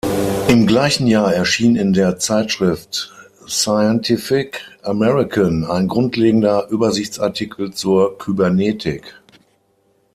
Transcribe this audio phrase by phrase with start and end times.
[0.47, 3.13] Im gleichen Jahr erschien in der Zeitschrift
[3.47, 9.21] "Scientific American" ein grundlegender Übersichtsartikel zur Kybernetik.